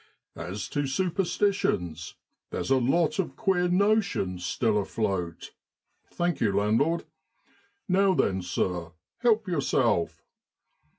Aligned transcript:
1 0.33 0.47
As 0.47 0.67
to 0.69 0.87
superstitions, 0.87 2.15
there's 2.49 2.71
a 2.71 2.77
lot 2.77 3.19
of 3.19 3.35
queer 3.35 3.67
notions 3.69 4.43
still 4.43 4.79
afloat 4.79 5.51
(thank 6.09 6.41
you, 6.41 6.51
landlord) 6.51 7.05
Now 7.87 8.15
then, 8.15 8.41
sir, 8.41 8.93
help 9.19 9.47
yourself. 9.47 10.23